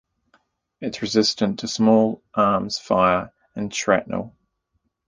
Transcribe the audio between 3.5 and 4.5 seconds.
and shrapnel.